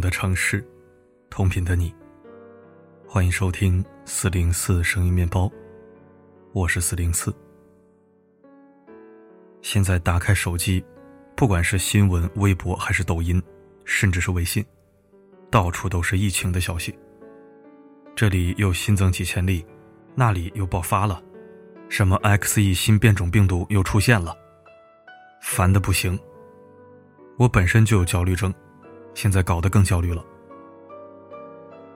[0.00, 0.64] 的城市，
[1.30, 1.94] 同频的你。
[3.06, 5.50] 欢迎收听四零四声音面包，
[6.52, 7.34] 我是四零四。
[9.62, 10.84] 现在打开手机，
[11.34, 13.42] 不管是新闻、微博，还是抖音，
[13.84, 14.64] 甚至是微信，
[15.50, 16.96] 到处都是疫情的消息。
[18.14, 19.64] 这里又新增几千例，
[20.14, 21.22] 那里又爆发了，
[21.88, 24.36] 什么 XE 新变种病毒又出现了，
[25.40, 26.18] 烦的不行。
[27.36, 28.52] 我本身就有焦虑症，
[29.18, 30.24] 现在搞得更焦虑了。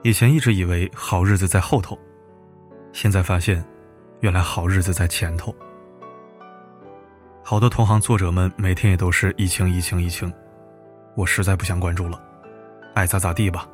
[0.03, 1.97] 以前一直以为好日子在后头，
[2.93, 3.65] 现在发现，
[4.19, 5.55] 原来好日子在前头。
[7.45, 10.33] 好多同行作者们每天也都是疫情、疫情、疫情，
[11.15, 12.21] 我实在不想关注了，
[12.93, 13.69] 爱咋咋地吧，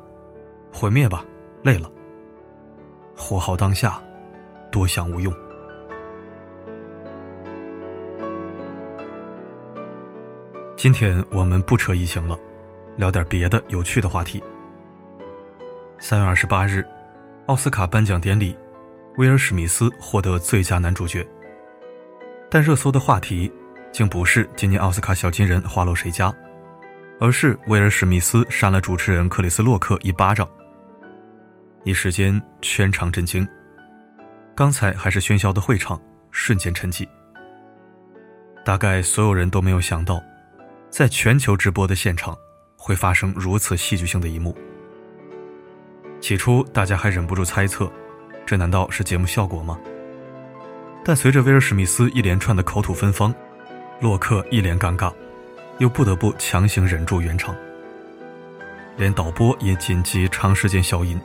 [0.71, 1.25] 毁灭吧，
[1.63, 1.89] 累了。
[3.17, 3.99] 活好当下，
[4.71, 5.33] 多想无用。
[10.77, 12.37] 今天我们不扯疫情了，
[12.99, 14.43] 聊点别的有趣的话题。
[15.99, 16.85] 三月二十八日，
[17.45, 18.53] 奥斯卡颁奖典礼，
[19.15, 21.25] 威尔史密斯获得最佳男主角。
[22.51, 23.49] 但热搜的话题
[23.89, 26.33] 竟不是今年奥斯卡小金人花落谁家，
[27.21, 30.45] 而是威尔史密斯扇了主持人克里斯洛克一巴掌。
[31.85, 33.47] 一时间全场震惊，
[34.53, 35.97] 刚才还是喧嚣的会场
[36.31, 37.07] 瞬间沉寂。
[38.65, 40.21] 大概所有人都没有想到。
[40.89, 42.35] 在全球直播的现场，
[42.79, 44.57] 会发生如此戏剧性的一幕。
[46.21, 47.91] 起初，大家还忍不住猜测，
[48.45, 49.77] 这难道是节目效果吗？
[51.03, 53.33] 但随着威尔史密斯一连串的口吐芬芳，
[53.99, 55.13] 洛克一脸尴尬，
[55.77, 57.55] 又不得不强行忍住原唱。
[58.97, 61.19] 连导播也紧急长时间消音，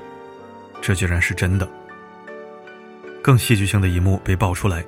[0.81, 1.69] 这居然是真的。
[3.23, 4.85] 更戏剧性的一幕被爆出来，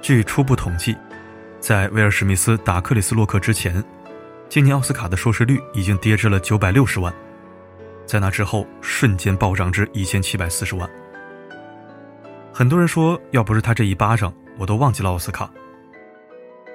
[0.00, 0.96] 据初步统计。
[1.60, 3.82] 在威尔史密斯打克里斯洛克之前，
[4.48, 7.12] 今年奥斯卡的收视率已经跌至了九百六十万，
[8.06, 10.88] 在那之后瞬间暴涨至一千七百四十万。
[12.50, 15.50] 很多人说，要不是他这一巴掌，我都忘记了奥斯卡。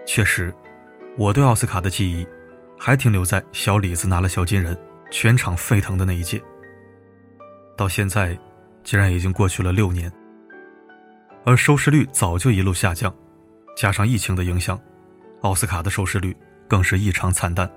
[0.05, 0.53] 确实，
[1.17, 2.27] 我对奥斯卡的记忆
[2.77, 4.77] 还停留在小李子拿了小金人，
[5.09, 6.39] 全场沸腾的那一届。
[7.75, 8.37] 到现在，
[8.83, 10.11] 竟然已经过去了六年，
[11.43, 13.11] 而收视率早就一路下降。
[13.75, 14.79] 加上疫情的影响，
[15.41, 16.37] 奥斯卡的收视率
[16.73, 17.71] 更是异常惨淡，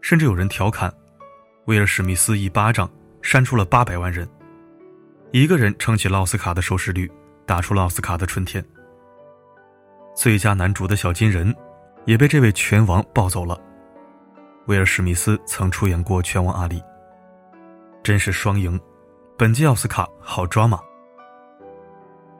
[0.00, 0.88] 甚至有人调侃，
[1.64, 2.88] 威尔史密斯一巴掌
[3.22, 4.24] 扇出了八百万人，
[5.32, 7.10] 一个人撑起了奥斯卡的收视率，
[7.44, 8.64] 打出了奥斯卡的春天。
[10.14, 11.52] 最佳男主的小金人，
[12.04, 13.60] 也被这位拳王抱走了。
[14.68, 16.80] 威尔史密斯曾出演过拳王阿里，
[18.04, 18.80] 真是双赢，
[19.36, 20.78] 本届奥斯卡好抓马。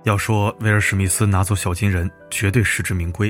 [0.04, 3.28] 要说威尔史密斯拿走小金人，绝对实至名归。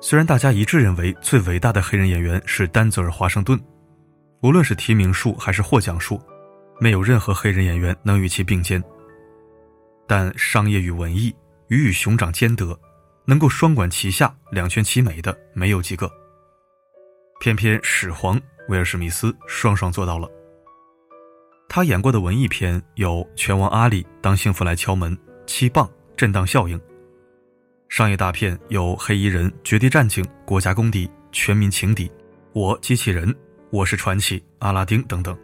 [0.00, 3.58] 虽然大家一致认为最伟大的黑人演员是丹泽尔·华盛顿，
[4.42, 6.20] 无论是提名数还是获奖数，
[6.78, 8.82] 没有任何黑人演员能与其并肩。
[10.06, 11.34] 但商业与文艺、
[11.68, 12.78] 鱼与熊掌兼得，
[13.24, 16.10] 能够双管齐下、两全其美的没有几个。
[17.40, 20.28] 偏偏始皇威尔史密斯双双做到了。
[21.68, 25.16] 他演过的文艺片有《拳王阿里》《当幸福来敲门》。
[25.46, 26.80] 七磅震荡效应，
[27.88, 32.08] 商业大片有《黑衣人》《绝地战警》《国家公敌》《全民情敌》
[32.52, 33.28] 《我机器人》
[33.70, 35.36] 《我是传奇》《阿拉丁》等等。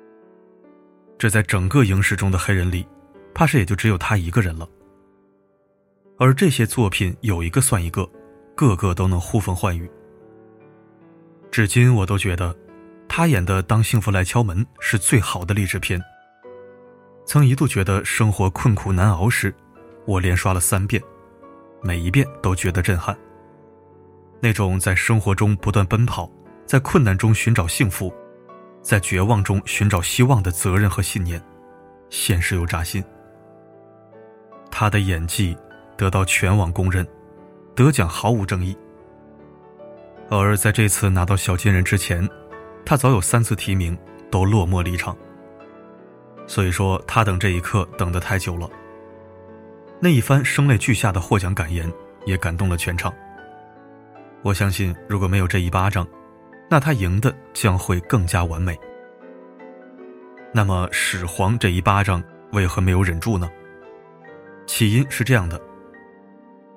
[1.16, 2.86] 这在整个影史中的黑人里，
[3.32, 4.68] 怕是也就只有他一个人了。
[6.18, 8.08] 而这些作品有一个算一个，
[8.56, 9.88] 个个都能呼风唤雨。
[11.50, 12.54] 至今我都觉得，
[13.08, 16.02] 他演的《当幸福来敲门》是最好的励志片。
[17.24, 19.54] 曾一度觉得生活困苦难熬时。
[20.04, 21.00] 我连刷了三遍，
[21.82, 23.16] 每一遍都觉得震撼。
[24.40, 26.30] 那种在生活中不断奔跑，
[26.66, 28.12] 在困难中寻找幸福，
[28.80, 31.40] 在绝望中寻找希望的责任和信念，
[32.10, 33.02] 现实又扎心。
[34.70, 35.56] 他的演技
[35.96, 37.06] 得到全网公认，
[37.74, 38.76] 得奖毫无争议。
[40.30, 42.28] 而在这次拿到小金人之前，
[42.84, 43.96] 他早有三次提名
[44.30, 45.16] 都落寞离场。
[46.46, 48.68] 所以说，他等这一刻等得太久了。
[50.04, 51.88] 那一番声泪俱下的获奖感言，
[52.26, 53.14] 也感动了全场。
[54.42, 56.04] 我相信，如果没有这一巴掌，
[56.68, 58.76] 那他赢的将会更加完美。
[60.52, 62.20] 那么，始皇这一巴掌
[62.50, 63.48] 为何没有忍住呢？
[64.66, 65.60] 起因是这样的：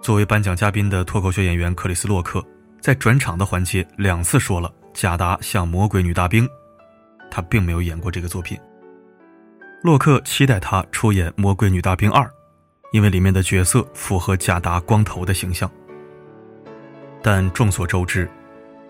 [0.04, 2.46] 作为颁奖嘉宾的脱口秀演员克里斯洛克，
[2.80, 6.48] 在转场的环节两次说了贾达像魔鬼女大兵，
[7.32, 8.56] 他并没有演过这个作品。
[9.82, 12.24] 洛克期待他出演《魔鬼女大兵二》。
[12.96, 15.70] 因为里面的角色符合贾达光头的形象，
[17.22, 18.26] 但众所周知，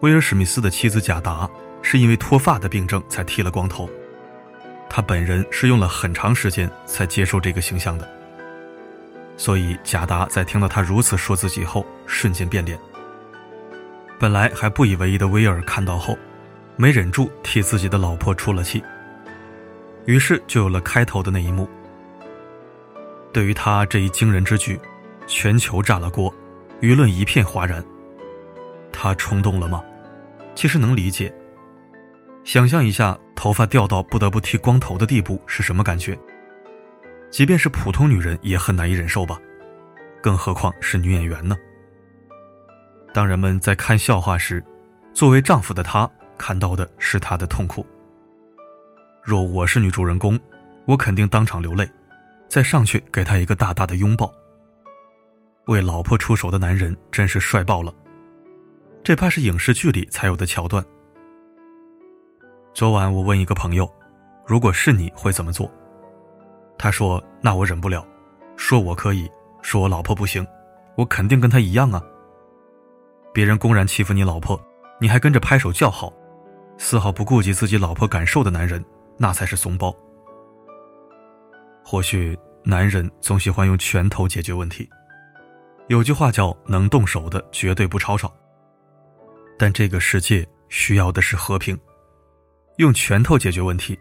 [0.02, 1.50] 威尔史密斯的妻子贾达
[1.82, 3.90] 是因为脱发的病症才剃了光头，
[4.88, 8.08] 他本人是用了很长时间才接受这个形象的。
[9.38, 12.78] 所以贾达在听到他如此说自己后，瞬间变脸。
[14.20, 16.16] 本来还不以为意的威尔看到后，
[16.76, 18.84] 没忍住替自己的老婆出了气。
[20.06, 21.68] 于是就有了开头的那一幕。
[23.36, 24.80] 对于他这一惊人之举，
[25.28, 26.34] 全球炸了锅，
[26.80, 27.84] 舆论一片哗然。
[28.94, 29.84] 他冲动了吗？
[30.56, 31.36] 其实能理解。
[32.46, 36.18] 想象一下，头发掉到不得不剃光头的地步是什么感觉？
[37.30, 39.38] 即便是普通女人也很难以忍受吧，
[40.22, 41.58] 更何况是女演员呢？
[43.14, 44.64] 当人们在看笑话时，
[45.14, 47.86] 作为丈夫的他看到的是她的痛苦。
[49.22, 50.40] 若我是女主人公，
[50.86, 51.86] 我肯定当场流泪，
[52.48, 54.34] 再上去给他一个大大的拥抱。
[55.68, 57.94] 为老婆出手的男人真是帅爆了，
[59.04, 60.84] 这怕是影视剧里才有的桥段。
[62.74, 63.92] 昨晚我问一个朋友，
[64.46, 65.72] 如果是你会怎么做？
[66.78, 68.06] 他说：“那我忍不了，
[68.58, 69.30] 说我可以，
[69.62, 70.46] 说我老婆不行，
[70.96, 72.04] 我肯定跟他一样啊。
[73.34, 74.60] 别人公然欺负你老婆，
[75.00, 76.14] 你还跟着拍手叫好，
[76.78, 78.84] 丝毫不顾及自己老婆感受的男人，
[79.18, 79.96] 那才是怂包。
[81.88, 84.90] 或许男人总喜欢用拳头解决问题，
[85.88, 88.34] 有句话叫‘能动手的绝对不吵吵’，
[89.56, 91.80] 但这个世界需要的是和平，
[92.78, 93.98] 用拳头解决问题。”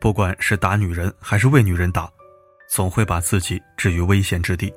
[0.00, 2.10] 不管是打女人还是为女人打，
[2.68, 4.74] 总会把自己置于危险之地。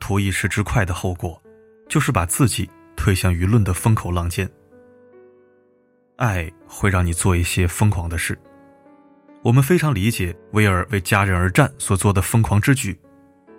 [0.00, 1.38] 图一时之快的后果，
[1.86, 2.66] 就是把自己
[2.96, 4.50] 推向舆论的风口浪尖。
[6.16, 8.38] 爱会让你做一些疯狂的事，
[9.44, 12.98] 我们非常理解威尔为家人而战所做的疯狂之举，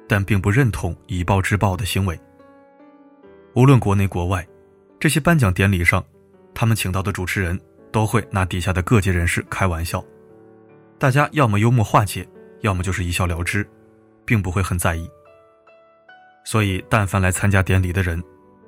[0.10, 2.20] 但并不认同以暴制暴的行为。
[3.54, 4.46] 无论国内国外，
[5.00, 6.04] 这些颁奖典礼上，
[6.56, 7.60] 他们请到的主持人
[7.92, 10.04] 都会拿底下的各界人士开玩笑。
[10.98, 12.28] 大家要么幽默化解，
[12.62, 13.64] 要么就是一笑了之，
[14.26, 15.08] 并不会很在意。
[16.44, 18.20] 所以，但凡来参加典礼的人，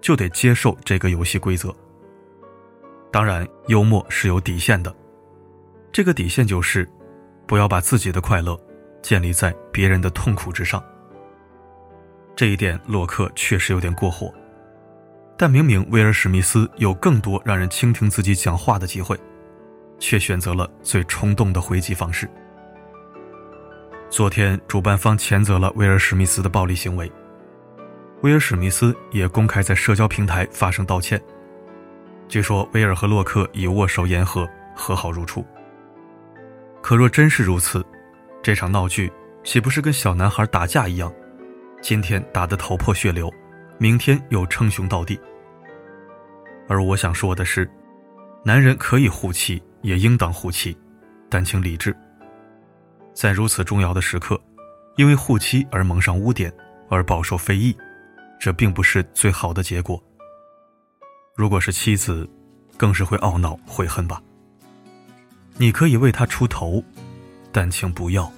[0.02, 1.76] 就得接受这个游戏规则。
[3.12, 4.96] 当然，幽默是有底线的，
[5.92, 6.88] 这个底线就是，
[7.48, 8.60] 不要把自己的快乐
[9.02, 10.84] 建立在别人的痛苦之上。
[12.36, 14.34] 这一点，洛克确实有点过火，
[15.38, 19.18] 但明明威尔史密斯有更多让人倾听自己讲话的机会。
[20.00, 22.30] 却选择了最冲动的回击方式。
[24.12, 27.12] 昨天，主办方谴责了威尔史密斯的暴力行为，
[28.22, 31.20] 威尔史密斯也公开在社交平台发声道歉。
[32.28, 35.44] 据说，威尔和洛克已握手言和，和好如初。
[36.82, 37.86] 可若真是如此，
[38.42, 39.12] 这场闹剧
[39.44, 41.12] 岂不是跟小男孩打架一样？
[41.82, 43.32] 今天打得头破血流，
[43.78, 45.20] 明天又称兄道弟。
[46.68, 47.70] 而我想说的是，
[48.44, 49.62] 男人可以护妻。
[49.84, 50.76] 也应当护妻，
[51.30, 51.96] 但请理智。
[53.14, 54.38] 在如此重要的时刻，
[54.98, 56.52] 因为护妻而蒙上污点，
[56.90, 57.78] 而饱受非议，
[58.38, 60.04] 这并不是最好的结果。
[61.36, 62.28] 如果是妻子，
[62.76, 64.22] 更是会懊恼悔恨吧。
[65.60, 66.84] 你可以为他出头，
[67.52, 68.32] 但请不要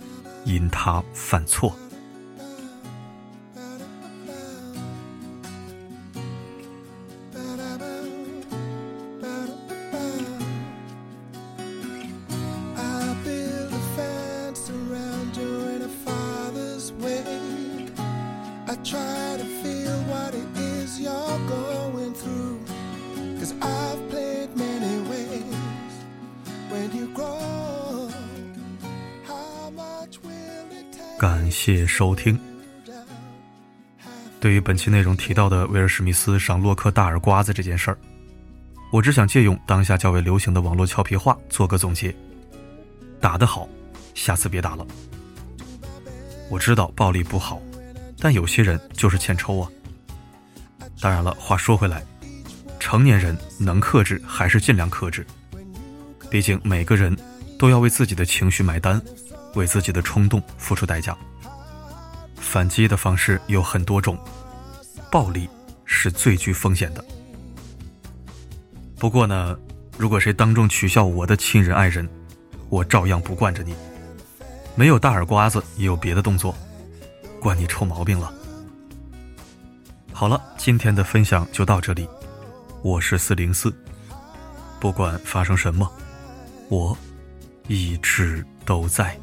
[0.46, 1.76] 因他犯错。
[31.20, 32.40] 感谢收听。
[34.40, 37.98] 对于本期内容提到的威尔史密斯赏洛克大耳刮子这件事儿，
[38.90, 42.16] 我只想借用当下较为流行的网络俏皮话做个总结：
[43.20, 43.68] 打得好，
[44.16, 44.88] 下次别打了。
[46.50, 47.62] 我知道暴力不好，
[48.18, 49.70] 但有些人就是欠抽啊。
[51.02, 52.02] 当然了，话说回来，
[52.80, 55.28] 成年人能克制还是尽量克制，
[56.30, 57.16] 毕竟每个人
[57.58, 59.02] 都要为自己的情绪买单。
[59.56, 61.18] 为自己的冲动付出代价。
[62.36, 64.16] 反击的方式有很多种，
[65.12, 65.50] 暴力
[65.86, 67.04] 是最具风险的。
[69.00, 69.58] 不过呢，
[69.98, 72.08] 如果谁当众取笑我的亲人爱人，
[72.70, 73.74] 我照样不惯着你。
[74.76, 76.56] 没有大耳刮子，也有别的动作，
[77.42, 78.32] 惯你臭毛病了。
[80.14, 82.08] 好了，今天的分享就到这里。
[82.84, 83.74] 我是四零四，
[84.80, 85.92] 不管发生什么，
[86.70, 86.98] 我
[87.68, 89.18] 一直都在。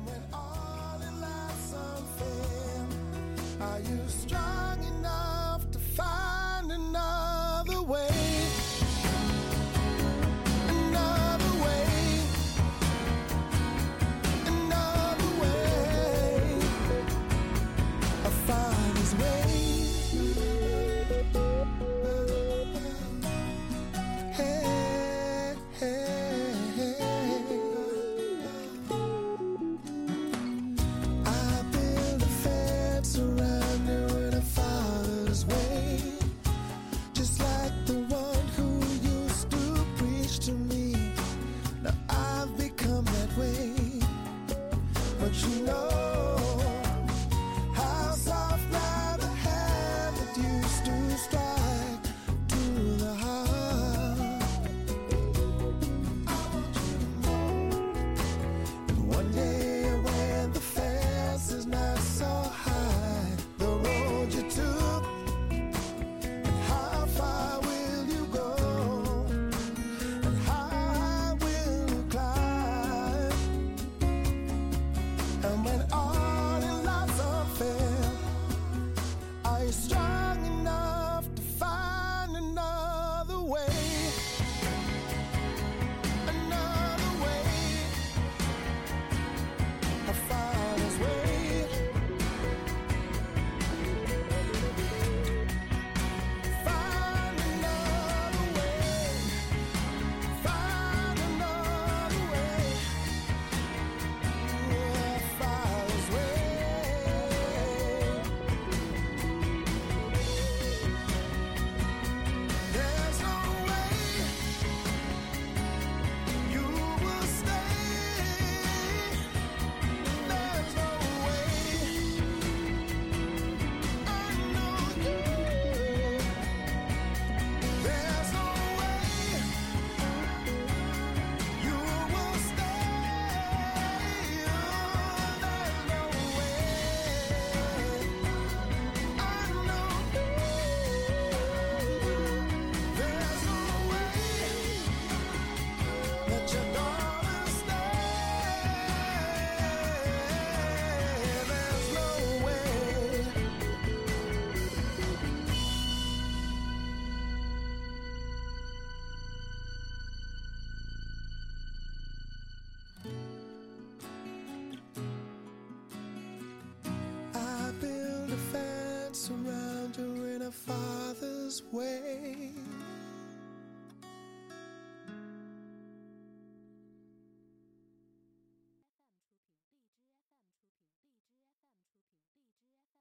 [171.56, 172.45] this way.